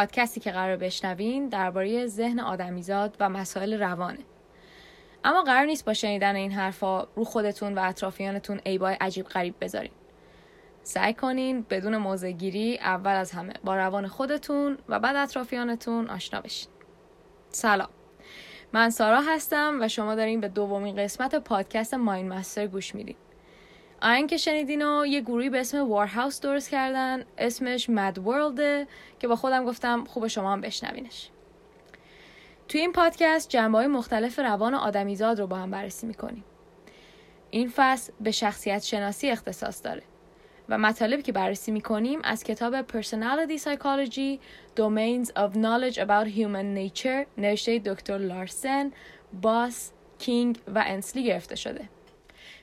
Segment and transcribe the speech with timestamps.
[0.00, 4.18] پادکستی که قرار بشنوین درباره ذهن آدمیزاد و مسائل روانه.
[5.24, 9.90] اما قرار نیست با شنیدن این حرفا رو خودتون و اطرافیانتون عیبای عجیب غریب بذارین.
[10.82, 16.68] سعی کنین بدون موزگیری اول از همه با روان خودتون و بعد اطرافیانتون آشنا بشین.
[17.50, 17.88] سلام.
[18.72, 23.16] من سارا هستم و شما دارین به دومین قسمت پادکست ماین مستر گوش میدین.
[24.02, 28.86] آین که شنیدین و یه گروهی به اسم وارهاوس درست کردن اسمش مد ورلده
[29.18, 31.28] که با خودم گفتم خوب شما هم بشنوینش
[32.68, 36.44] توی این پادکست جنبه های مختلف روان آدمیزاد رو با هم بررسی می‌کنیم
[37.50, 40.02] این فصل به شخصیت شناسی اختصاص داره
[40.68, 44.38] و مطالبی که بررسی می‌کنیم از کتاب Personality Psychology
[44.76, 48.92] Domains of Knowledge About Human Nature نوشته دکتر لارسن،
[49.42, 51.88] باس، کینگ و انسلی گرفته شده.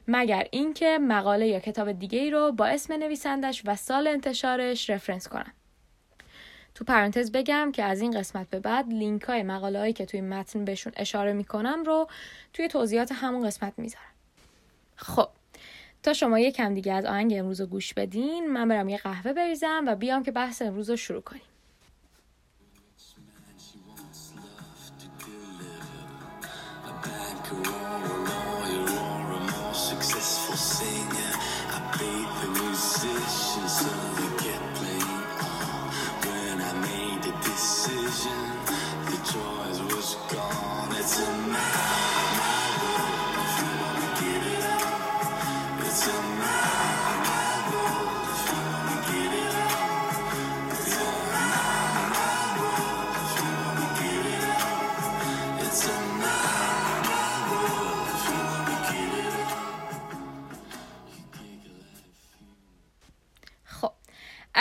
[0.08, 5.28] مگر اینکه مقاله یا کتاب دیگه ای رو با اسم نویسندش و سال انتشارش رفرنس
[5.28, 5.54] کنم.
[6.76, 10.22] تو پرانتز بگم که از این قسمت به بعد لینک های مقاله هایی که توی
[10.22, 12.08] متن بهشون اشاره می‌کنم رو
[12.54, 14.14] توی توضیحات همون قسمت می‌ذارم.
[14.96, 15.30] خب
[16.04, 19.84] تا شما یکم دیگه از آهنگ امروز رو گوش بدین من برم یه قهوه بریزم
[19.88, 21.42] و بیام که بحث امروز رو شروع کنیم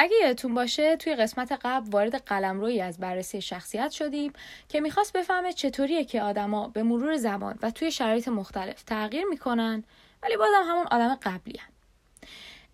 [0.06, 4.32] اگه یادتون باشه توی قسمت قبل وارد قلمرویی از بررسی شخصیت شدیم
[4.68, 9.84] که می‌خواست بفهمه چطوریه که آدما به مرور زمان و توی شرایط مختلف تغییر می‌کنن
[10.22, 11.68] ولی بازم همون آدم قبلی هن.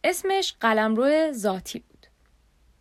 [0.04, 2.06] اسمش قلمرو ذاتی بود.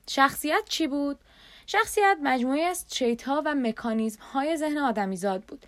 [0.09, 1.19] شخصیت چی بود؟
[1.65, 2.85] شخصیت مجموعی از
[3.25, 5.65] ها و مکانیزم های ذهن آدمیزاد بود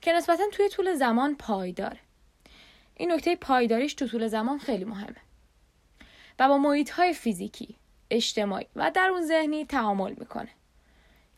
[0.00, 1.98] که نسبتا توی طول زمان پایداره.
[2.94, 5.16] این نکته پایداریش تو طول زمان خیلی مهمه.
[6.38, 7.76] و با محیط های فیزیکی،
[8.10, 10.50] اجتماعی و در اون ذهنی تعامل می‌کنه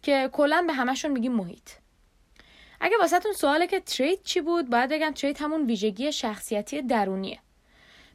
[0.02, 1.70] که کلا به همشون میگیم محیط.
[2.80, 7.38] اگه واسهتون سواله که تریت چی بود باید بگم تریت همون ویژگی شخصیتی درونیه.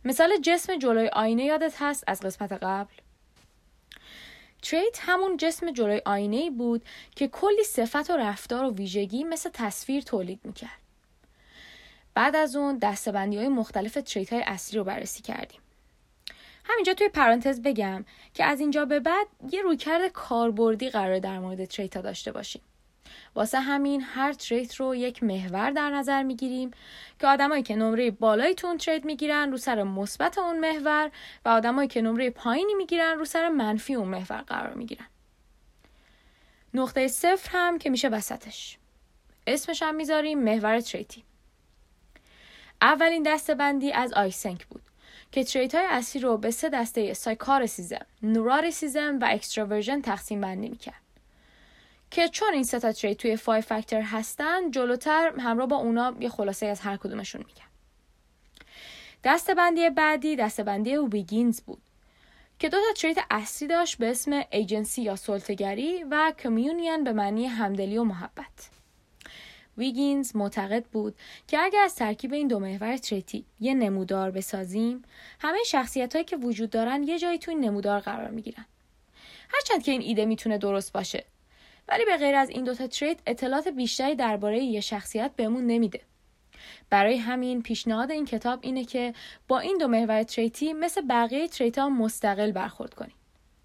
[0.06, 2.94] مثال جسم جلوی آینه یادت هست از قسمت قبل؟
[4.62, 6.86] تریت همون جسم جلوی آینه ای بود
[7.16, 10.80] که کلی صفت و رفتار و ویژگی مثل تصویر تولید می‌کرد.
[12.14, 15.60] بعد از اون دستبندی های مختلف تریت های اصلی رو بررسی کردیم.
[16.66, 21.66] همینجا توی پرانتز بگم که از اینجا به بعد یه رویکرد کاربردی قرار در مورد
[21.66, 22.62] تریتا داشته باشیم.
[23.36, 26.72] واسه همین هر تریت رو یک محور در نظر می‌گیریم
[27.20, 31.12] که آدمایی که نمره بالایی تو اون تریت می‌گیرن رو سر مثبت اون محور
[31.46, 35.08] و آدمایی که نمره پایینی می‌گیرن رو سر منفی اون محور قرار می‌گیرن.
[36.74, 38.78] نقطه صفر هم که میشه وسطش.
[39.48, 41.24] اسمش هم می‌ذاریم محور trait ی.
[42.82, 44.82] اولین دسته بندی از آیزنک بود.
[45.34, 51.02] که trait های اصلی رو به سه دسته psychoticism، neuroticism و extraversion تقسیم بندی می‌کرد.
[52.12, 56.30] که چون این سه تا trait توی five factor هستن جلوتر همراه با اونا یه
[56.30, 57.70] خلاصه از هر کدومشون میگم.
[59.24, 61.82] دسته بندی بعدی دسته بندی ویگینز بود
[62.60, 67.46] که دو تا trait اصلی داشت به اسم ایجنسی یا سلطه‌گری و communion به معنی
[67.46, 68.70] همدلی و محبت.
[69.78, 71.16] ویگینز معتقد بود
[71.48, 75.02] که اگر از ترکیب این دو محور trait ی یه نمودار بسازیم
[75.40, 78.66] همه شخصیت هایی که وجود دارن یه جایی تو این نمودار قرار می‌گیرن.
[79.50, 81.26] هرچند که این ایده می‌تونه درست باشه
[81.88, 86.02] ولی به غیر از این دوتا trait اطلاعات بیشتری درباره یه شخصیت بهمون نمیده.
[86.90, 89.14] برای همین پیشنهاد این کتاب اینه که
[89.48, 93.16] با این دو محور trait ی مثل بقیه trait مستقل برخورد کنیم.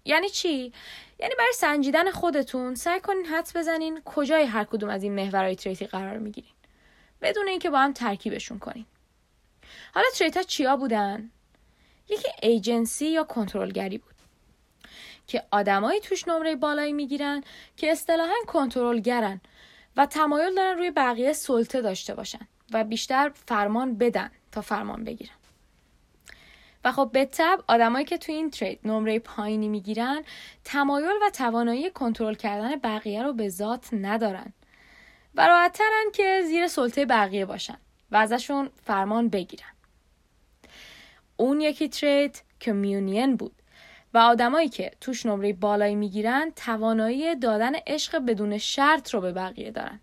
[0.05, 0.73] یعنی چی؟
[1.19, 5.85] یعنی برای سنجیدن خودتون سعی کنین حدس بزنین کجای هر کدوم از این محورهای تریتی
[5.85, 6.51] قرار می‌گیرین.
[7.21, 8.85] بدون اینکه با هم ترکیبشون کنین.
[9.93, 11.31] حالا تریت ها چیا بودن؟
[12.09, 14.15] یکی ایجنسی یا کنترلگری بود
[15.27, 17.43] که آدمایی توش نمره بالایی می‌گیرن
[17.77, 19.41] که اصطلاحا کنترلگرن
[19.97, 25.38] و تمایل دارن روی بقیه سلطه داشته باشن و بیشتر فرمان بدن تا فرمان بگیرن.
[26.83, 30.23] و خب به طب آدمایی که تو این ترید نمره پایینی می‌گیرن
[30.63, 34.53] تمایل و توانایی کنترل کردن بقیه رو به ذات ندارن.
[35.35, 37.77] و راحتترن که زیر سلطه بقیه باشن
[38.11, 39.73] و ازشون فرمان بگیرن.
[41.37, 43.55] اون یکی ترید کمیونین بود
[44.13, 49.71] و آدمایی که توش نمره بالایی می‌گیرن توانایی دادن عشق بدون شرط رو به بقیه
[49.71, 49.99] دارن.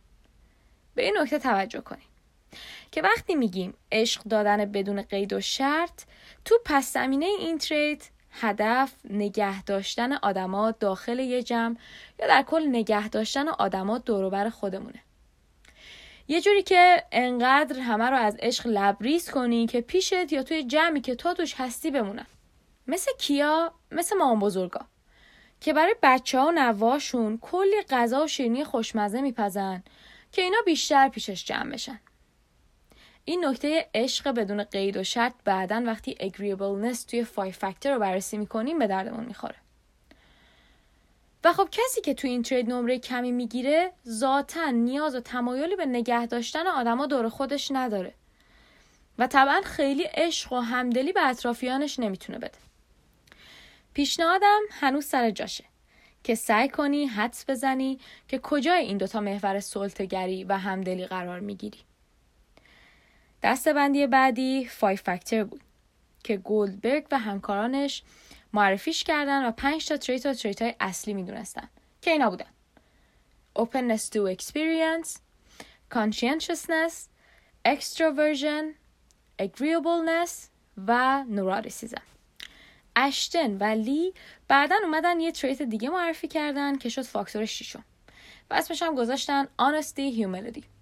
[0.94, 2.15] به این نکته توجه کنید.
[2.92, 6.02] که وقتی میگیم عشق دادن بدون قید و شرط
[6.44, 11.76] تو پس زمینه این تریت هدف نگه داشتن آدما داخل یه جمع
[12.20, 15.02] یا در کل نگه داشتن آدما دوروبر خودمونه.
[16.28, 21.00] یه جوری که انقدر همه رو از عشق لبریز کنی که پیشت یا توی جمعی
[21.00, 22.26] که تو توش هستی بمونن.
[22.86, 24.80] مثل کیا؟ مثل مامان بزرگا.
[25.60, 29.82] که برای بچه ها و نواشون کلی غذا و شیرینی خوشمزه میپزن
[30.32, 32.00] که اینا بیشتر پیشش جمع بشن.
[33.28, 38.36] این نکته عشق بدون قید و شرط بعدا وقتی agreeableness توی 5 فاکتور رو بررسی
[38.38, 39.54] می‌کنیم به دردمون می‌خوره.
[41.44, 45.86] و خب کسی که توی این ترید نمره کمی می‌گیره ذاتا نیاز و تمایلی به
[45.86, 48.12] نگه داشتن آدما دور خودش نداره.
[49.18, 52.58] و طبعا خیلی عشق و همدلی به اطرافیانش نمی‌تونه بده.
[53.94, 55.64] پیشنهادم هنوز سر جاشه
[56.24, 57.98] که سعی کنی حدس بزنی
[58.28, 61.78] که کجای این دوتا محور سلطگری و همدلی قرار می‌گیری.
[63.42, 65.60] دستبندی بعدی 5 فاکتور بود
[66.24, 68.02] که گولدبرگ و همکارانش
[68.52, 71.68] معرفیش کردن و 5 تا تریت و تریت های اصلی می‌دونستن
[72.02, 72.46] که اینا بودن.
[73.58, 75.18] Openness to experience
[75.94, 76.94] conscientiousness
[77.68, 78.64] extroversion
[79.42, 80.32] agreeableness
[80.86, 82.00] و neuroticism.
[82.96, 84.14] اشتن و لی
[84.48, 87.84] بعدا اومدن یه تریت دیگه معرفی کردن که شد فاکتور شیشم
[88.50, 90.75] و اسمش هم گذاشتن honesty humility.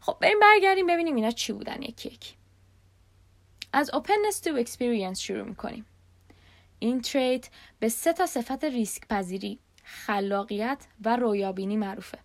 [0.00, 2.34] خب بریم برگردیم ببینیم اینا چی بودن یکی یکی.
[3.72, 5.86] از openness to experience شروع می‌کنیم.
[6.78, 7.48] این تریت
[7.80, 12.18] به سه تا صفت ریسک پذیری خلاقیت و رویابینی معروفه.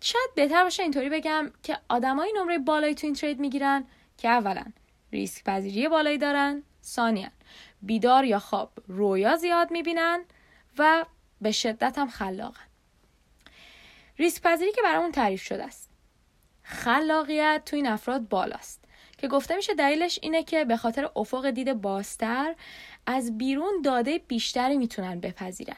[0.00, 3.84] شاید بهتر باشه اینطوری بگم که آدمایی نمره بالایی تو این ترید می‌گیرن
[4.18, 4.64] که اولا
[5.12, 7.28] ریسک پذیری بالایی دارن ثانیا
[7.82, 10.24] بیدار یا خواب رویا زیاد می‌بینن
[10.78, 11.06] و
[11.40, 12.66] به شدت هم خلاقن.
[14.18, 15.85] ریسک پذیری که برامون تعریف شده است.
[16.68, 18.84] خلاقیت تو این افراد بالاست.
[19.18, 22.54] که گفته میشه دلیلش اینه که به خاطر افق دید بازتر
[23.06, 25.76] از بیرون داده بیشتری می‌تونن بپذیرن.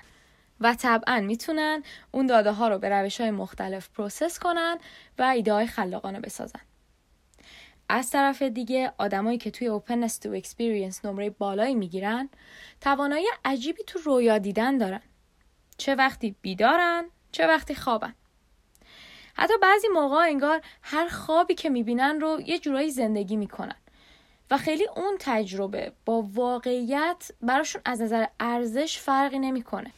[0.61, 4.79] و طبعا می‌تونن اون داده ها رو به روش های مختلف process کنن
[5.19, 6.61] و ایده های خلاقانه بسازن.
[7.89, 12.29] از طرف دیگه آدمایی که توی Openness to Experience نمره بالایی می‌گیرن
[12.81, 15.03] توانایی عجیبی تو رویا دیدن دارن.
[15.77, 18.15] چه وقتی بیدارن چه وقتی خوابن.
[19.39, 23.77] حتی بعضی موقع انگار هر خوابی که می‌بینن رو یه جورایی زندگی می‌کنن.
[24.51, 29.93] و خیلی اون تجربه با واقعیت براشون از نظر ارزش فرقی نمی‌کنه.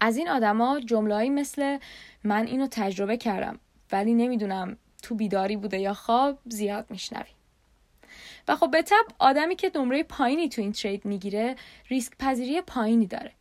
[0.00, 1.78] از این آدما جملهایی مثل
[2.24, 3.58] من اینو تجربه کردم
[3.92, 7.30] ولی نمی‌دونم تو بیداری بوده یا خواب زیاد میشنوی.
[8.48, 11.56] و خب به طب آدمی که نمره پایینی تو این ترید می‌گیره
[11.88, 13.32] ریسک پذیری پایینی داره.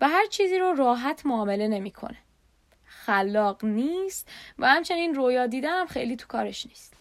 [0.00, 2.16] و هر چیزی رو راحت معامله نمی‌کنه.
[3.08, 6.94] خلاق نیست و همچنین رویا دیدن هم خیلی تو کارش نیست.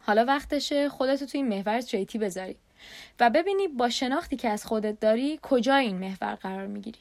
[0.00, 2.56] حالا وقتشه خودتو تو این محور تریتی بذاری
[3.20, 6.98] و ببینی با شناختی که از خودت داری کجا این محور قرار می‌گیری.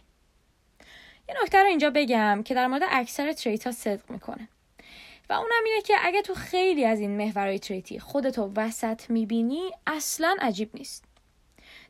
[1.29, 4.47] یه نکته رو اینجا بگم که در مورد اکثر trait ها صدق می‌کنه.
[5.29, 9.71] و اونم اینه که اگه تو خیلی از این محورهای trait ی خودتو وسط می‌بینی
[9.87, 11.03] اصلا عجیب نیست.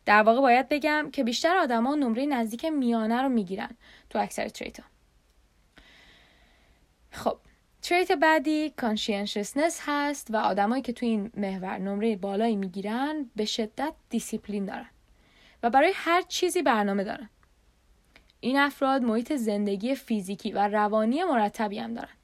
[0.05, 3.71] در واقع باید بگم که بیشتر آدما نمره نزدیک میانه رو می‌گیرن
[4.09, 4.85] تو اکثر trait ها
[7.19, 7.38] خب
[7.81, 13.93] trait بعدی conscientiousness هست و آدمایی که تو این محور نمره بالایی می‌گیرن به شدت
[14.09, 14.89] دیسیپلین دارن
[15.63, 17.29] و برای هر چیزی برنامه دارن.
[18.39, 22.15] این افراد محیط زندگی فیزیکی و روانی مرتبی هم دارن.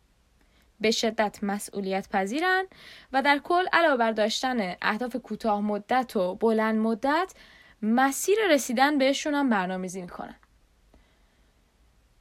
[0.79, 2.65] به شدت مسئولیت پذیرن
[3.13, 7.33] و در کل علاوه بر داشتن اهداف کوتاه مدت و بلند مدت
[7.81, 10.35] مسیر رسیدن بهشون هم برنامه‌ریزی می‌کنن.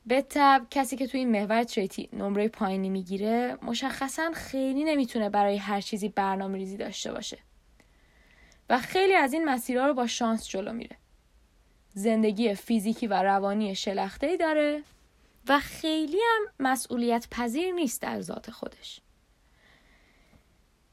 [0.06, 5.56] به طب کسی که توی این محور تریتی نمره پایینی می‌گیره مشخصا خیلی نمی‌تونه برای
[5.56, 7.38] هر چیزی برنامه ریزی داشته باشه.
[8.70, 10.96] و خیلی از این مسیرها رو با شانس جلو میره.
[11.94, 14.82] زندگی فیزیکی و روانی شلخته داره
[15.48, 19.00] و خیلی هم مسئولیت پذیر نیست در ذات خودش.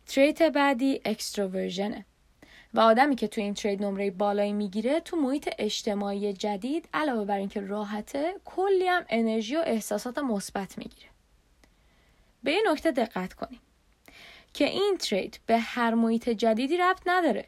[0.05, 2.05] تریت بعدی اکستروورژنه
[2.73, 7.37] و آدمی که تو این ترید نمره بالایی می‌گیره تو محیط اجتماعی جدید علاوه بر
[7.37, 11.09] اینکه راحته کلی هم انرژی و احساسات مثبت می‌گیره.
[12.43, 13.59] به این نکته دقت کنیم
[14.53, 17.45] که این ترید به هر محیط جدیدی ربط نداره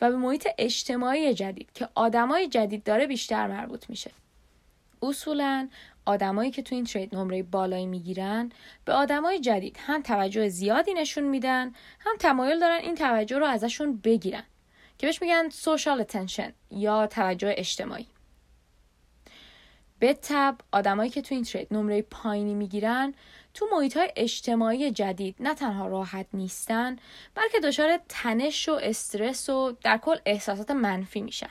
[0.00, 4.10] و به محیط اجتماعی جدید که آدمای جدید داره بیشتر مربوط میشه.
[5.02, 5.68] اصولا
[6.08, 8.52] آدمایی که تو این ترید نمره بالایی می‌گیرن
[8.84, 13.96] به آدمای جدید هم توجه زیادی نشون میدن هم تمایل دارن این توجه رو ازشون
[13.96, 14.42] بگیرن
[14.98, 18.06] که بهش میگن social attention یا توجه اجتماعی.
[19.98, 23.14] به تب آدمایی که تو این ترید نمره پایینی می‌گیرن
[23.54, 26.96] تو محیط های اجتماعی جدید نه تنها راحت نیستن
[27.34, 31.50] بلکه دچار تنش و استرس و در کل احساسات منفی میشن.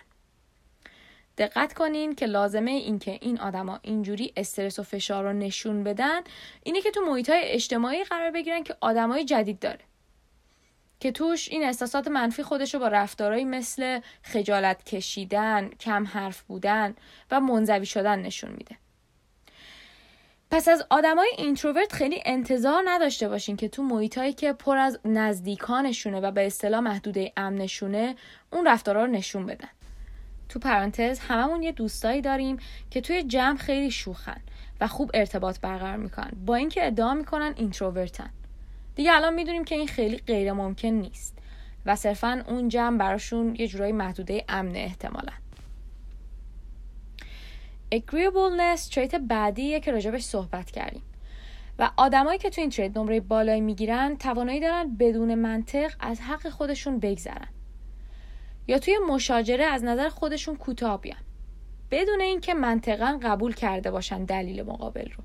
[1.37, 6.21] دقت کنین که لازمه این که این آدما اینجوری استرس و فشار رو نشون بدن
[6.63, 9.79] اینه که تو محیط های اجتماعی قرار بگیرن که آدمای جدید داره
[10.99, 16.95] که توش این احساسات منفی خودش رو با رفتارهایی مثل خجالت کشیدن، کم حرف بودن
[17.31, 18.75] و منزوی شدن نشون میده.
[20.51, 26.19] پس از آدمای introvert خیلی انتظار نداشته باشین که تو محیطایی که پر از نزدیکانشونه
[26.19, 28.15] و به اصطلاح محدوده امنشونه
[28.51, 29.69] اون رفتارها رو نشون بدن.
[30.49, 32.57] تو پرانتز هممون یه دوستایی داریم
[32.91, 34.41] که توی جمع خیلی شوخن
[34.81, 36.31] و خوب ارتباط برقرار می‌کنن.
[36.45, 38.29] با اینکه ادعا می‌کنن اینتروورتن.
[38.95, 41.37] دیگه الان می‌دونیم که این خیلی غیر ممکن نیست
[41.85, 45.31] و صرفا اون جمع براشون یه جورایی محدوده امن احتمالا.
[47.95, 51.03] Agreeableness تریت بعدیه که راجبش صحبت کردیم.
[51.79, 56.49] و آدمایی که تو این تریت نمره بالایی می‌گیرن توانایی دارن بدون منطق از حق
[56.49, 57.47] خودشون بگذرن.
[58.67, 61.21] یا توی مشاجره از نظر خودشون کوتاه بیان.
[61.91, 65.23] بدون اینکه منطقا قبول کرده باشن دلیل مقابل رو.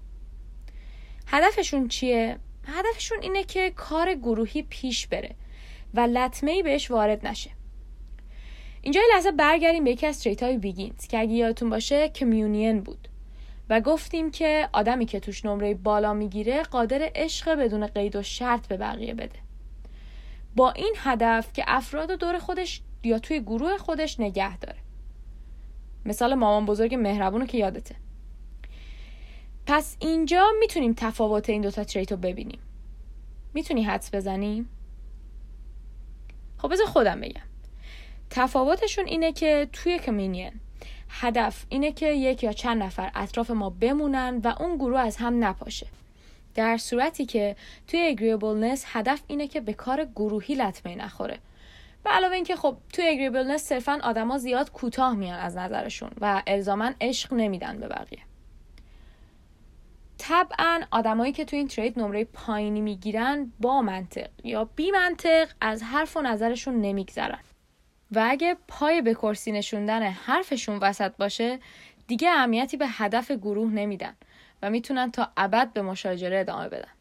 [1.26, 5.34] هدفشون چیه؟ هدفشون اینه که کار گروهی پیش بره
[5.94, 7.50] و لطمه بهش وارد نشه.
[8.82, 12.80] اینجا یه لحظه برگردیم به یکی از تریت های بیگینز که اگه یادتون باشه کمیونین
[12.80, 13.08] بود
[13.70, 18.66] و گفتیم که آدمی که توش نمره بالا می‌گیره قادر عشق بدون قید و شرط
[18.66, 19.38] به بقیه بده.
[20.56, 24.78] با این هدف که افراد و دور خودش یا توی گروه خودش نگه داره.
[26.04, 27.94] مثال مامان بزرگ مهربونو که یادته.
[29.66, 32.59] پس اینجا می‌تونیم تفاوت این دوتا تریت رو ببینیم.
[33.54, 34.68] می‌تونی حدس بزنیم؟
[36.59, 37.42] خب بذار خودم بگم.
[38.30, 40.52] تفاوتشون اینه که توی کمینین
[41.09, 45.44] هدف اینه که یک یا چند نفر اطراف ما بمونن و اون گروه از هم
[45.44, 45.87] نپاشه.
[46.54, 47.56] در صورتی که
[47.87, 51.38] توی agreeableness هدف اینه که به کار گروهی لطمه نخوره.
[52.04, 56.90] و علاوه اینکه خب توی agreeableness صرفا آدما زیاد کوتاه میان از نظرشون و الزاما
[57.00, 58.23] عشق نمیدن به بقیه.
[60.18, 65.82] طبعا آدمایی که تو این ترید نمره پایینی می‌گیرن با منطق یا بی منطق از
[65.82, 67.40] حرف و نظرشون نمیگذرن.
[68.12, 71.59] و اگه پای به کرسی نشوندن حرفشون وسط باشه
[72.06, 74.16] دیگه اهمیتی به هدف گروه نمیدن
[74.62, 76.92] و می‌تونن تا ابد به مشاجره ادامه بدن.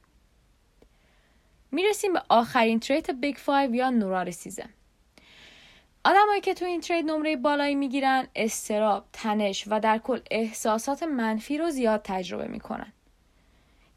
[1.72, 4.70] می‌رسیم به آخرین trait big five یا neuroticism
[6.06, 11.58] آدمایی که تو این trait نمره بالایی می‌گیرن اضطراب، تنش و در کل احساسات منفی
[11.58, 12.94] رو زیاد تجربه می‌کنن.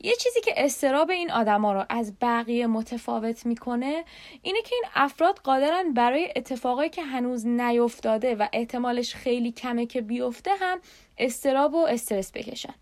[0.00, 4.04] یه چیزی که اضطراب این آدما رو از بقیه متفاوت می‌کنه
[4.42, 10.00] اینه که این افراد قادرن برای اتفاقایی که هنوز نیفتاده و احتمالش خیلی کمه که
[10.00, 10.80] بیفته هم
[11.18, 12.74] استراب و استرس بکشن.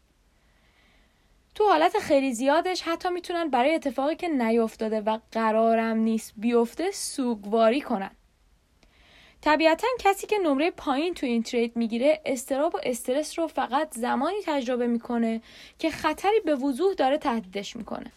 [1.55, 7.81] تو حالت خیلی زیادش حتی می‌تونن برای اتفاقی که نیفتاده و قرارم نیست بیفته سوگواری
[7.81, 8.11] کنن.
[9.43, 14.37] طبیعتا کسی که نمره پایین تو این ترید می‌گیره استراب و استرس رو فقط زمانی
[14.47, 15.43] تجربه می‌کنه
[15.79, 18.13] که خطری به وضوح داره تهدیدش می‌کنه.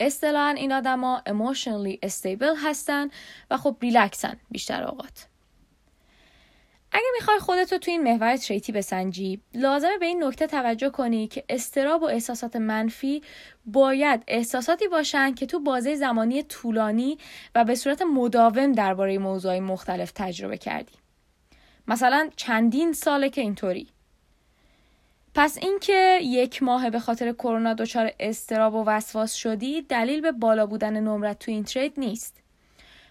[0.00, 3.10] اصطلاحا این آدما emotionally stable هستن
[3.50, 5.26] و خب ریلکسن بیشتر اوقات.
[6.92, 11.44] اگه می‌خوای خودتو تو این محور تریتی بسنجی لازمه به این نکته توجه کنی که
[11.48, 13.22] استراب و احساسات منفی
[13.66, 17.18] باید احساساتی باشن که تو بازه زمانی طولانی
[17.54, 20.92] و به صورت مداوم درباره موضوعی مختلف تجربه کردی.
[21.88, 23.88] مثلا چندین ساله که اینطوری.
[25.34, 30.66] پس اینکه یک ماه به خاطر کرونا دچار استراب و وسواس شدی دلیل به بالا
[30.66, 32.36] بودن نمرت تو این ترید نیست.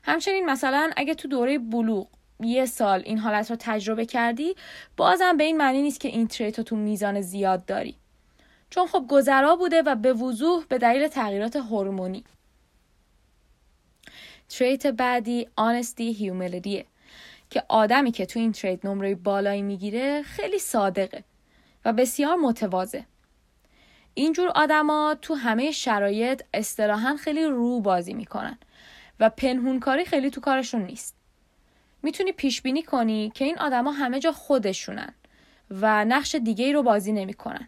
[0.03, 2.07] همچنین مثلا اگه تو دوره بلوغ
[2.39, 4.55] یه سال این حالت رو تجربه کردی
[4.97, 7.95] بازم به این معنی نیست که این تریت رو تو میزان زیاد داری.
[8.69, 12.23] چون خب گذرا بوده و به وضوح به دلیل تغییرات هورمونی.
[14.49, 16.85] تریت بعدی آنستی هیوملیدیه
[17.49, 21.23] که آدمی که تو این تریت نمره بالایی می‌گیره خیلی صادقه
[21.85, 23.01] و بسیار متواضع.
[24.13, 28.57] اینجور آدما تو همه شرایط اصطلاحا خیلی رو بازی می‌کنن
[29.19, 31.18] و پنهونکاری خیلی تو کارشون نیست.
[32.03, 35.13] می‌تونی پیش بینی کنی که این آدما همه جا خودشونن
[35.71, 37.67] و نقش دیگه ای رو بازی نمی‌کنن.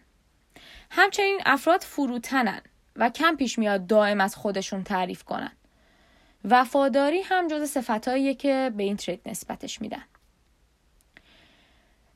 [0.92, 2.62] همچنین افراد فروتنن
[2.96, 5.52] و کم پیش میاد دائم از خودشون تعریف کنن.
[6.46, 10.04] وفاداری هم جز صفتهاییه که به این ترید نسبتش میدن.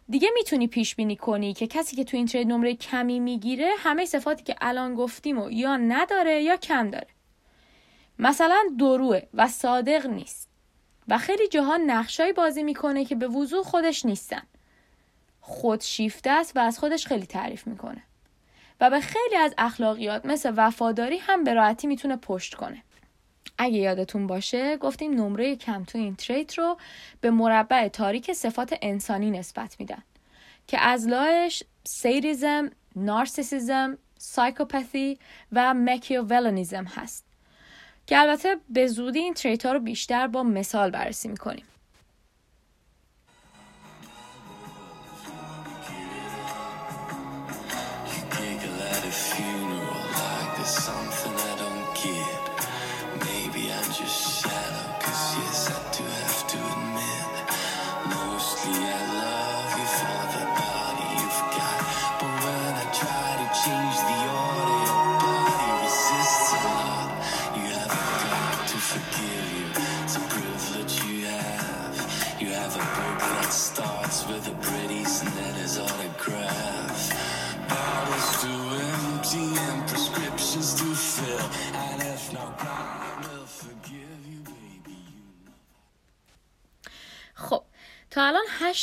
[0.10, 4.06] دیگه می‌تونی پیش بینی کنی که کسی که تو این ترید نمره کمی می‌گیره همه
[4.06, 7.08] صفاتی که الان گفتیم و یا نداره یا کم داره.
[8.20, 10.45] مثلا دروه و صادق نیست.
[11.08, 14.42] و خیلی جاها نقشایی بازی می‌کنه که به وضوح خودش نیستن.
[15.42, 18.04] خودشیفته است و از خودش خیلی تعریف می‌کنه.
[18.82, 22.84] و به خیلی از اخلاقیات مثل وفاداری هم به راحتی می‌تونه پشت کنه.
[23.58, 26.78] اگه یادتون باشه گفتیم نمره کم تو این تریت رو
[27.22, 30.04] به مربع تاریک صفات انسانی نسبت میدن
[30.68, 35.20] که از لاش سیریزم، نارسیسیزم، سایکوپاثی
[35.52, 37.25] و مکیوولنیزم هست.
[38.08, 41.66] که البته به زودی این تریت ها رو بیشتر با مثال بررسی می‌کنیم.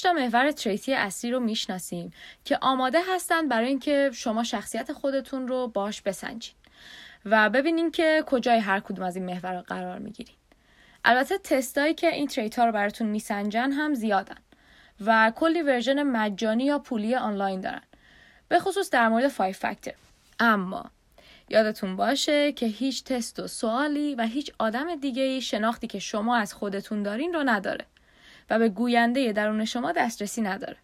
[0.00, 2.12] تا الان هشتا محور trait ی اصلی رو می‌شناسیم
[2.44, 6.54] که آماده هستند برای اینکه شما شخصیت خودتون رو باهاش بسنجین.
[7.24, 10.34] و ببینین که کجای هر کدوم از این محور قرار می‌گیرین.
[11.04, 14.36] البته تستایی که این trait ها رو براتون میسنجن هم زیادن
[15.00, 17.82] و کلی version مجانی یا پولی آنلاین دارن.
[18.48, 19.94] به خصوص در مورد 5 فکتر.
[20.40, 20.90] اما
[21.48, 26.54] یادتون باشه که هیچ تست و سوالی و هیچ آدم دیگه شناختی که شما از
[26.54, 27.86] خودتون دارین رو نداره.
[28.50, 30.76] و به گوینده درون شما دسترسی نداره.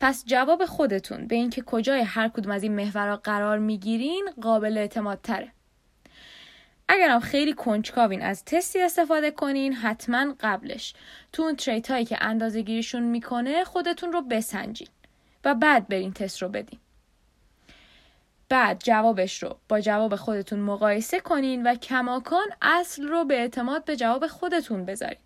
[0.00, 5.20] پس جواب خودتون به اینکه کجای هر کدوم از این محورها قرار می‌گیرین قابل اعتماد
[5.22, 5.52] تره.
[6.88, 10.94] اگرم خیلی کنجکاوین از تستی استفاده کنین حتما قبلش
[11.32, 14.88] تو اون تریت هایی که اندازه گیریشون می‌کنه خودتون رو بسنجین
[15.44, 16.78] و بعد برین تست رو بدین.
[18.48, 23.96] بعد جوابش رو با جواب خودتون مقایسه کنین و کماکان اصل رو به اعتماد به
[23.96, 25.18] جواب خودتون بذارین.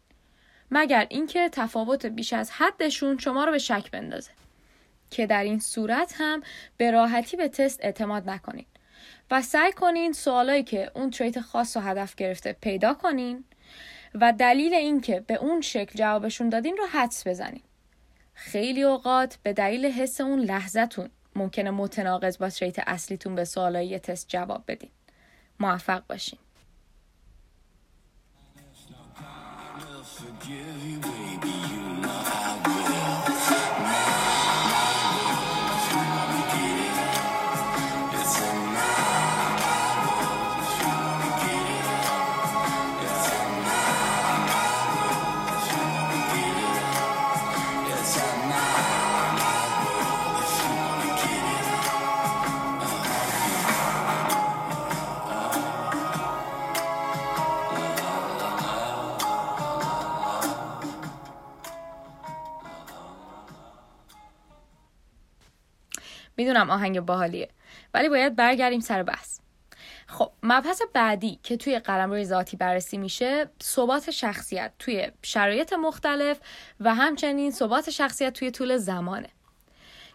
[0.71, 4.31] مگر اینکه تفاوت بیش از حدشون شما رو به شک بندازه.
[5.11, 6.43] که در این صورت هم
[6.77, 8.67] به راحتی به تست اعتماد نکنید
[9.31, 13.45] و سعی کنین سوالایی که اون تریت خاص و هدف گرفته پیدا کنین
[14.15, 17.63] و دلیل اینکه به اون شکل جوابشون دادین رو حدس بزنین.
[18.35, 24.29] خیلی اوقات به دلیل حس اون لحظتون ممکنه متناقض با تریت اصلیتون به سوالای تست
[24.29, 24.91] جواب بدین.
[25.61, 26.39] موفق باشین.
[30.49, 31.08] give you
[66.39, 67.49] می‌دونم آهنگ باحالیه.
[67.95, 69.39] ولی باید برگردیم سر بحث.
[70.07, 76.39] خب مبحث بعدی که توی قلمروی ذاتی بررسی میشه ثبات شخصیت توی شرایط مختلف
[76.81, 79.29] و همچنین ثبات شخصیت توی طول زمانه.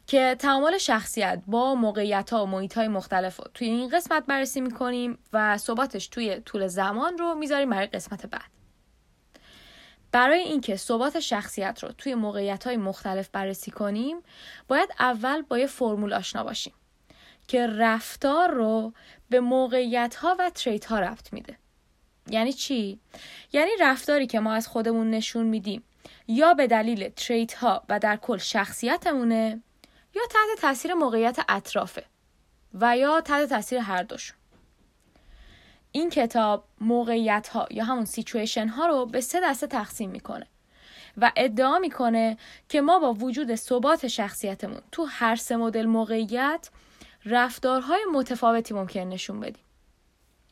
[0.07, 4.61] که تعامل شخصیت با موقعیت ها و محیط های مختلف رو توی این قسمت بررسی
[4.61, 8.52] می‌کنیم و ثباتش توی طول زمان رو می‌ذاریم برای قسمت بعد.
[10.13, 14.17] برای اینکه ثبات شخصیت رو توی موقعیت های مختلف بررسی کنیم
[14.67, 16.73] باید اول با یه فرمول آشنا باشیم
[17.47, 18.93] که رفتار رو
[19.29, 21.57] به موقعیت ها و تریت ها ربط میده.
[22.27, 22.99] یعنی چی؟
[23.53, 25.83] یعنی رفتاری که ما از خودمون نشون میدیم
[26.27, 29.61] یا به دلیل تریت ها و در کل شخصیتمونه
[30.15, 32.03] یا تحت تاثیر موقعیت اطرافه
[32.73, 34.37] و یا تحت تاثیر هر دوشون.
[35.95, 40.47] این کتاب موقعیت ها یا همون سیچویشن ها رو به سه دسته تقسیم می‌کنه
[41.17, 42.37] و ادعا می‌کنه
[42.69, 46.69] که ما با وجود ثبات شخصیتمون تو هر سه مدل موقعیت
[47.25, 49.63] رفتارهای متفاوتی ممکن نشون بدیم.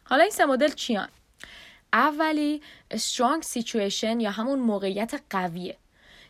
[0.04, 1.10] حالا این سه مدل چیان؟
[1.94, 2.62] اولی
[2.94, 5.78] strong situation یا همون موقعیت قویه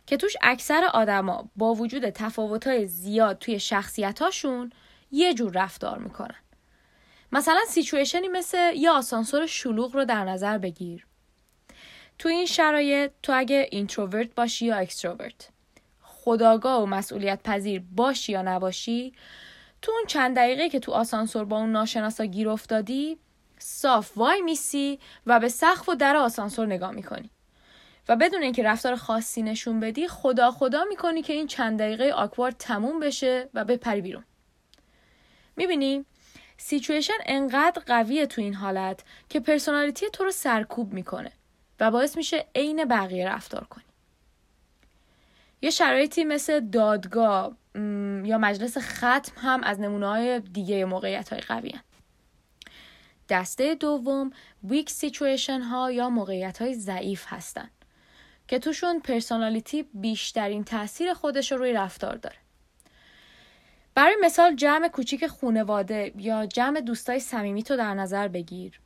[0.06, 4.72] که توش اکثر آدما با وجود تفاوت‌های زیاد توی شخصیتاشون
[5.12, 6.36] یه جور رفتار می‌کنن.
[7.32, 11.08] مثلا سیچویشنی مثل یه آسانسور شلوغ رو در نظر بگیر.
[12.20, 15.50] تو این شرایط تو اگه introvert باشی یا extrovert
[16.02, 19.14] خودآگاه و مسئولیت پذیر باشی یا نباشی
[19.82, 23.18] تو اون چند دقیقه که تو آسانسور با اون ناشناسا گیر افتادی
[23.60, 27.30] صاف وای میسی و به سقف و در آسانسور نگاه می‌کنی.
[28.10, 32.56] و بدون اینکه رفتار خاصی نشون بدی خدا خدا می‌کنی که این چند دقیقه awkward
[32.60, 34.24] تموم بشه و بپری بیرون.
[35.56, 36.06] می‌بینی؟
[36.64, 41.32] سیچویشن انقدر قویه تو این حالت که personality تو رو سرکوب می‌کنه
[41.80, 43.84] و باعث میشه عین بقیه رفتار کنی
[45.62, 47.56] یه شرایطی مثل دادگاه
[48.24, 51.74] یا مجلس ختم هم از نمونه های دیگه موقعیت های قوی
[53.30, 54.32] دسته دوم
[54.64, 57.70] weak situation ها یا موقعیت های ضعیف هستن
[58.48, 62.36] که توشون personality بیشترین تاثیر خودش رو روی رفتار داره.
[63.96, 68.80] برای مثال جمع کوچیک خونواده یا جمع دوستای صمیمیتو در نظر بگیر.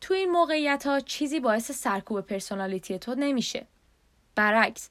[0.00, 3.66] تو این موقعیت ها چیزی باعث سرکوب personality تو نمیشه.
[4.34, 4.90] برعکس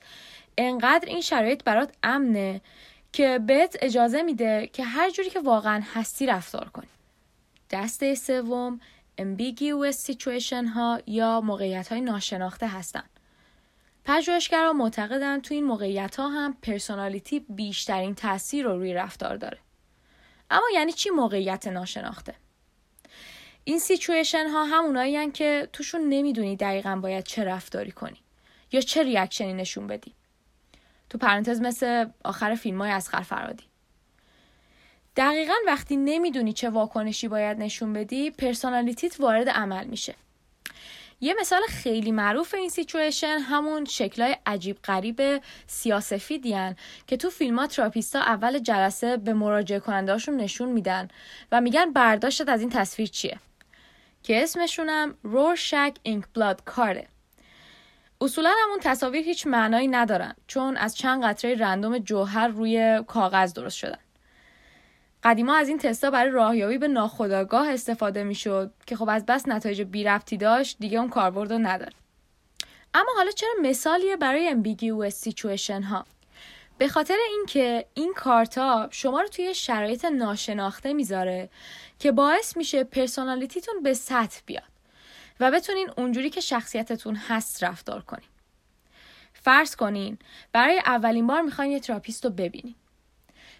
[0.57, 2.61] انقدر این شرایط برات امنه
[3.11, 6.87] که بهت اجازه میده که هر جوری که واقعا هستی رفتار کنی.
[7.69, 8.79] دسته سوم
[9.21, 13.12] ambiguous situation ها یا موقعیت های ناشناخته هستند.
[14.05, 19.57] پژوهشگران معتقدند تو این موقعیت ها هم personality بیشترین تاثیر رو روی رفتار داره.
[20.49, 22.35] اما یعنی چی موقعیت ناشناخته؟
[23.63, 28.21] این سیچویشن ها همونایی که توشون نمی‌دونی دقیقا باید چه رفتاری کنی
[28.71, 30.13] یا چه reaction ی نشون بدی.
[31.09, 33.63] تو پرانتز مثل آخر فیلم های اصغر فرهادی.
[35.15, 40.15] دقیقا وقتی نمی‌دونی چه واکنشی باید نشون بدی personality ت وارد عمل میشه
[41.23, 46.75] یه مثال خیلی معروف این سیچویشن همون شکلای عجیب غریب سیاسفیدیان
[47.07, 51.07] که تو فیلم ها تراپیستا اول جلسه به مراجعه کنندهاشون نشون میدن
[51.51, 53.39] و میگن برداشتت از این تصویر چیه؟
[54.23, 57.07] که اسمشونم رورشک اینک بلاد کاره.
[58.21, 63.77] اصولا همون تصاویر هیچ معنایی ندارن چون از چند قطره رندوم جوهر روی کاغذ درست
[63.77, 64.02] شدن.
[65.23, 69.81] قدیما از این تستا برای راهیابی به ناخودآگاه استفاده می‌شد که خب از بس نتایج
[69.81, 71.93] بی ربطی داشت دیگه اون کاربرد رو نداره
[72.93, 76.05] اما حالا چرا مثالیه برای ambiguous سیچویشن ها
[76.77, 81.49] به خاطر اینکه این کارتا شما رو توی شرایط ناشناخته می‌ذاره
[81.99, 84.63] که باعث میشه personality تون به سطح بیاد
[85.39, 88.27] و بتونین اونجوری که شخصیتتون هست رفتار کنین.
[89.33, 90.17] فرض کنین
[90.51, 92.75] برای اولین بار می‌خواین یه therapist رو ببینین.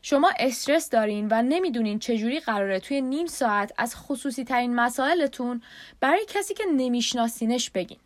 [0.05, 5.61] شما استرس دارین و نمی‌دونین چجوری قراره توی نیم ساعت از خصوصی ترین مسائلتون
[5.99, 7.97] برای کسی که نمیشناسینش بگین.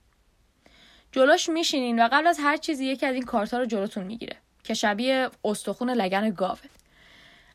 [1.11, 4.73] جلوش میشینین و قبل از هر چیزی یکی از این کارتا رو جلوتون می‌گیره که
[4.73, 6.69] شبیه استخون لگن گاوه.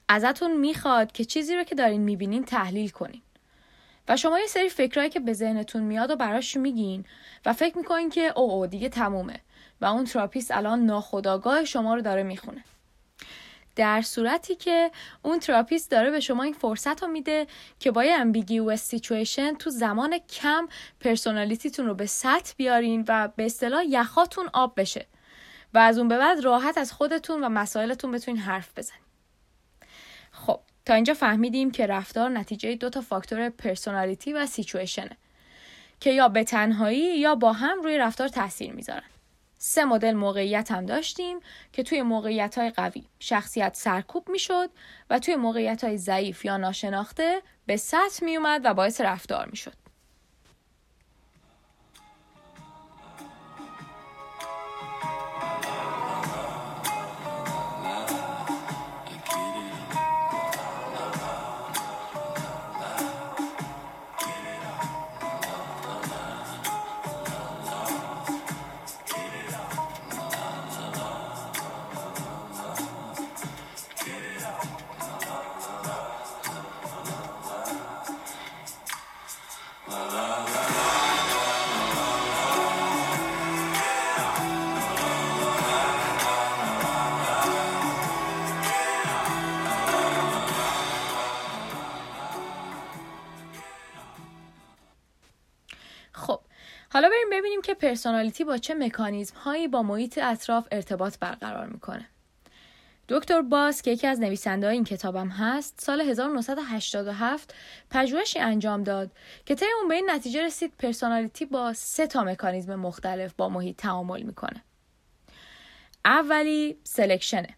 [0.09, 3.23] ازتون می‌خواد که چیزی رو که دارین می‌بینین تحلیل کنین.
[4.09, 7.05] و شما یه سری فکرهایی که به ذهنتون میاد رو براش میگین
[7.47, 9.41] و فکر می‌کنین که او او دیگه تمومه
[9.81, 12.65] و اون therapist الان ناخودآگاه شما رو داره می‌خونه.
[13.77, 14.91] در صورتی که
[15.23, 17.47] اون therapist داره به شما این فرصت رو میده
[17.81, 20.69] که با یه ambiguous سیچویشن تو زمان کم
[21.01, 25.07] personality تون رو به سطح بیارین و به اصطلاح یخاتون آب بشه
[25.75, 29.01] و از اون به بعد راحت از خودتون و مسائلتون بتونین حرف بزنین.
[30.33, 35.17] خب تا اینجا فهمیدیم که رفتار نتیجه دو تا فاکتور personality و situation ه
[36.01, 39.12] که یا به تنهایی یا با هم روی رفتار تاثیر می‌ذارن.
[39.65, 41.41] سه مدل موقعیت هم داشتیم
[41.73, 44.71] که توی موقعیت های قوی شخصیت سرکوب می‌شد
[45.11, 49.82] و توی موقعیت های ضعیف یا ناشناخته به سطح می اومد و باعث رفتار می‌شد.
[97.93, 102.09] personality با چه مکانیزم هایی با محیط اطراف ارتباط برقرار می‌کنه.
[103.09, 107.55] دکتر باس که یکی از نویسنده این کتابم هست سال 1987
[107.91, 109.11] پژوهشی انجام داد
[109.47, 113.77] که طی اون به این نتیجه رسید personality با سه تا مکانیزم مختلف با محیط
[113.77, 114.65] تعامل می‌کنه.
[116.05, 117.57] اولی selection ه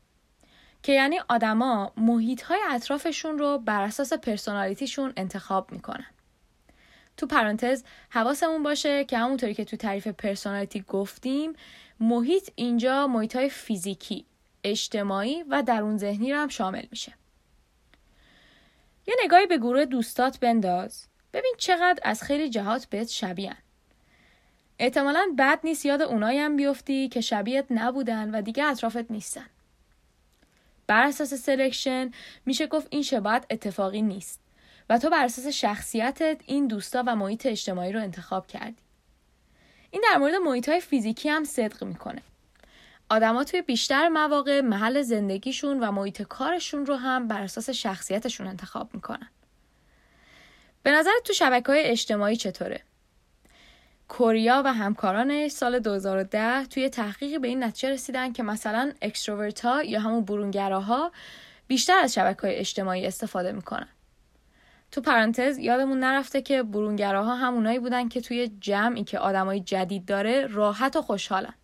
[0.83, 6.13] که یعنی آدما محیط های اطرافشون رو بر اساس personality شون انتخاب می‌کنن.
[7.16, 11.53] تو پرانتز حواسمون باشه که همونطوری که تو تعریف personality گفتیم
[12.00, 14.24] محیط اینجا محیط های فیزیکی
[14.64, 17.12] اجتماعی و درون ذهنی رو هم شامل میشه.
[19.07, 21.07] یه نگاهی به گروه دوستات بنداز.
[21.33, 23.57] ببین چقدر از خیلی جهات بهت شبیهن
[24.79, 29.46] احتمالا بد نیست یاد اونایی هم بیفتی که شبیهت نبودن و دیگه اطرافت نیستن.
[30.87, 32.11] بر اساس selection
[32.46, 34.40] میشه گفت این شباهت اتفاقی نیست.
[34.90, 38.77] و تو بر اساس شخصیتت این دوستا و محیط اجتماعی رو انتخاب کردی.
[39.90, 42.23] این در مورد محیط های فیزیکی هم صدق می‌کنه.
[43.09, 48.94] آدما توی بیشتر مواقع محل زندگیشون و محیط کارشون رو هم بر اساس شخصیتشون انتخاب
[48.94, 49.29] می‌کنن.
[50.83, 52.81] به نظر تو شبکه های اجتماعی چطوره؟
[54.09, 59.83] کوریا و همکارانش سال 2010 توی تحقیقی به این نتیجه رسیدن که مثلا اکستروورت ها
[59.83, 61.12] یا همون برونگراها
[61.66, 63.88] بیشتر از شبکه های اجتماعی استفاده می‌کنن.
[64.94, 70.46] تو پرانتز یادمون نرفته که برونگراها همونایی بودن که توی جمعی که آدمای جدید داره
[70.46, 71.54] راحت و خوشحالن.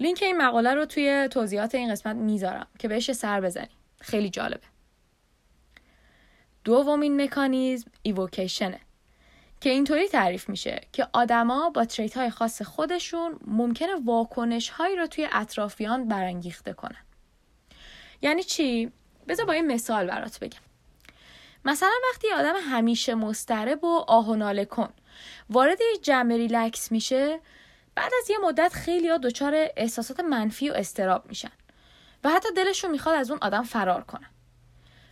[0.00, 3.68] لینک این مقاله رو توی توضیحات این قسمت می‌ذارم که بهش سر بزنی.
[4.00, 4.66] خیلی جالبه.
[6.64, 8.80] دومین مکانیزم ایووکیشنه
[9.60, 15.06] که اینطوری تعریف میشه که آدما با تریت های خاص خودشون ممکنه واکنش هایی رو
[15.06, 17.04] توی اطرافیان برانگیخته کنن.
[18.22, 18.92] یعنی چی؟
[19.28, 20.67] بذار با این مثال برات بگم.
[21.68, 24.88] مثلا وقتی آدم همیشه مسترب و آه و ناله کن.
[25.50, 27.40] وارد یک جمع ریلکس میشه
[27.94, 31.50] بعد از یه مدت خیلی ها دچار احساسات منفی و استراب میشن
[32.24, 34.30] و حتی دلشون می‌خواد از اون آدم فرار کنن.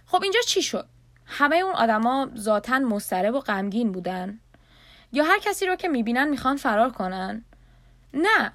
[0.06, 0.88] خب اینجا چی شد؟
[1.26, 4.40] همه اون آدما ذاتا مسترب و غمگین بودن؟
[5.12, 7.44] یا هر کسی رو که می‌بینن می‌خوان فرار کنن؟
[8.14, 8.52] نه.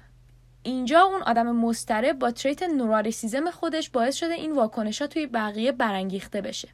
[0.62, 5.72] اینجا اون آدم مضطرب با trait neuroticism خودش باعث شده این واکنش ها توی بقیه
[5.72, 6.68] برانگیخته بشه.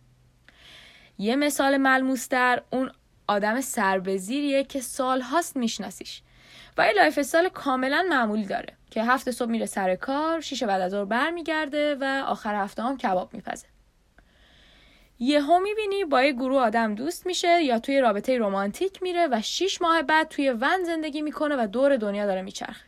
[1.18, 2.90] یه مثال ملموستر اون
[3.28, 6.22] آدم سربزیریه که سال هاست میشناسیش
[6.78, 10.90] و یه lifestyle کاملا معمولی داره که هفت صبح میره سر کار شیشه بعد از
[10.90, 13.66] ظهر برمیگرده و آخر هفته هم کباب میپزه
[15.18, 19.83] یهو می‌بینی با یه گروه آدم دوست میشه یا توی رابطه رمانتیک میره و شیش
[19.83, 22.85] ماه بعد توی ون زندگی می‌کنه و دور دنیا داره میچرخه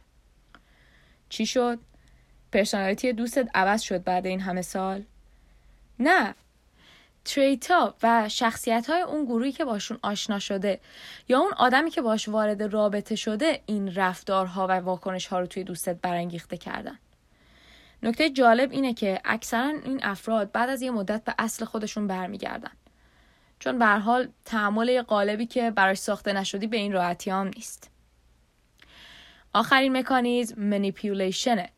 [1.28, 1.78] چی شد؟
[2.52, 5.02] پرسونالیتی دوستت عوض شد بعد این همه سال؟
[5.98, 6.34] نه
[7.24, 10.80] تریتا و شخصیت های اون گروهی که باشون آشنا شده
[11.28, 15.64] یا اون آدمی که باش وارد رابطه شده این رفتارها و واکنش ها رو توی
[15.64, 16.98] دوستت برانگیخته کردن.
[18.02, 22.70] نکته جالب اینه که اکثرا این افراد بعد از یه مدت به اصل خودشون برمیگردن.
[23.58, 27.90] چون به حال تحمل قالبی که براش ساخته نشدی به این راحتی هم نیست.
[29.52, 31.68] آخرین مکانیزم منیپیولیشنه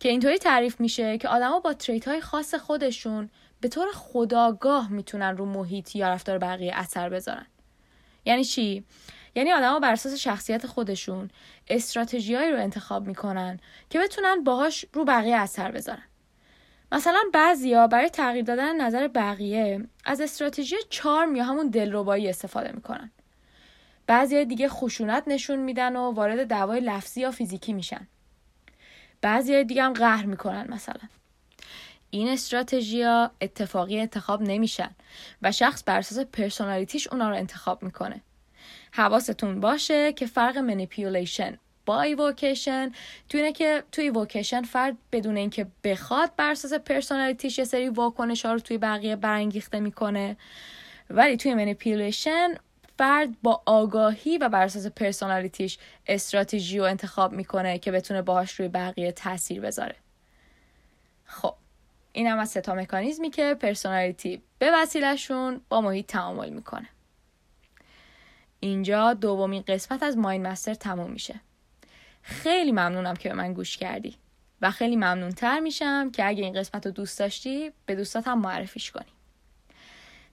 [0.00, 3.30] که اینطوری تعریف میشه که آدما با تریت های خاص خودشون
[3.60, 7.46] به طور خداگاه می‌تونن رو محیط یا رفتار بقیه اثر بذارن.
[8.24, 8.84] یعنی چی؟
[9.34, 11.30] یعنی آدما بر اساس شخصیت خودشون
[11.68, 16.02] استراتژیایی رو انتخاب می‌کنن که بتونن باهاش رو بقیه اثر بذارن.
[16.92, 23.10] مثلا بعضیا برای تغییر دادن نظر بقیه از استراتژی چارم یا همون دلربایی استفاده می‌کنن.
[24.06, 28.08] بعضی دیگه خشونت نشون میدن و وارد دعوای لفظی یا فیزیکی میشن.
[29.20, 31.08] بعضی دیگه هم قهر می‌کنن مثلا.
[32.16, 34.90] این استراتژیا اتفاقی انتخاب نمیشن
[35.42, 38.20] و شخص بر اساس personality ش اونا رو انتخاب می‌کنه.
[38.92, 42.92] حواستون باشه که فرق manipulation با ایووکیشن
[43.28, 47.88] تو اینه که توی ایووکیشن فرد بدون اینکه بخواد بر اساس personality ش یه سری
[47.88, 50.36] واکنش ها رو توی بقیه برانگیخته می‌کنه.
[51.10, 52.54] ولی توی manipulation
[52.98, 58.52] فرد با آگاهی و بر اساس personality ش استراتژی رو انتخاب می‌کنه که بتونه باهاش
[58.52, 59.96] روی بقیه تاثیر بذاره.
[61.24, 61.54] خب
[62.16, 66.88] این هم از سه تا مکانیزمی که personality به وسیلهشون با محیط تعامل می‌کنه.
[68.60, 71.40] اینجا دومین قسمت از Mind Master تموم میشه.
[72.22, 74.16] خیلی ممنونم که به من گوش کردی
[74.62, 78.90] و خیلی ممنونتر میشم که اگه این قسمت رو دوست داشتی به دوستات هم معرفیش
[78.90, 79.12] کنی.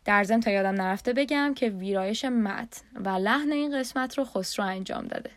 [0.06, 4.66] در ضمن تا یادم نرفته بگم که ویرایش متن و لحن این قسمت رو خسرو
[4.66, 5.32] انجام داده.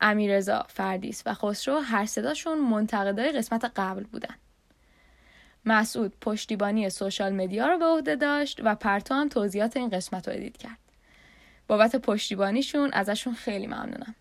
[0.00, 4.34] امیرزا، فردیس و خسرو هر سه تاشون منتقدای قسمت قبل بودن.
[5.66, 10.34] مسعود پشتیبانی social media رو به عهده داشت و پرتو هم توضیحات این قسمت رو
[10.34, 10.78] edit کرد.
[11.66, 14.14] بابت پشتیبانیشون ازشون خیلی ممنونم.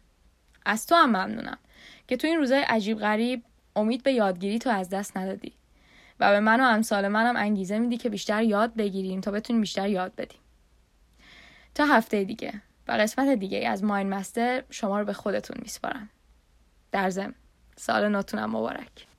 [0.65, 1.57] از تو هم ممنونم
[2.07, 3.43] که تو این روزای عجیب غریب
[3.75, 5.53] امید به یادگیریتو از دست ندادی
[6.19, 9.89] و به من و امثال منم انگیزه میدی که بیشتر یاد بگیریم تا بتونیم بیشتر
[9.89, 10.39] یاد بدیم.
[11.75, 16.09] تا هفته دیگه و قسمت دیگه از ماین مستر شما رو به خودتون میسپارم.
[16.91, 17.35] در ضمن
[17.75, 19.12] سال نوتونم مبارک.